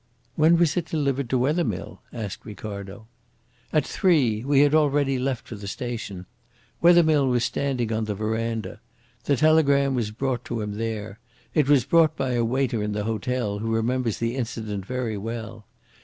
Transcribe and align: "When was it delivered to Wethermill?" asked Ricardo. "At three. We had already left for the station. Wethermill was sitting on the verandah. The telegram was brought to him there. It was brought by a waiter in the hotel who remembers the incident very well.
"When 0.35 0.57
was 0.57 0.75
it 0.77 0.87
delivered 0.87 1.29
to 1.29 1.37
Wethermill?" 1.37 2.01
asked 2.11 2.43
Ricardo. 2.43 3.07
"At 3.71 3.85
three. 3.85 4.43
We 4.43 4.61
had 4.61 4.73
already 4.73 5.19
left 5.19 5.47
for 5.47 5.53
the 5.53 5.67
station. 5.67 6.25
Wethermill 6.81 7.27
was 7.27 7.45
sitting 7.45 7.93
on 7.93 8.05
the 8.05 8.15
verandah. 8.15 8.79
The 9.25 9.35
telegram 9.37 9.93
was 9.93 10.09
brought 10.09 10.43
to 10.45 10.61
him 10.61 10.77
there. 10.77 11.19
It 11.53 11.69
was 11.69 11.85
brought 11.85 12.17
by 12.17 12.31
a 12.31 12.43
waiter 12.43 12.81
in 12.81 12.93
the 12.93 13.03
hotel 13.03 13.59
who 13.59 13.75
remembers 13.75 14.17
the 14.17 14.35
incident 14.35 14.87
very 14.87 15.19
well. 15.19 15.67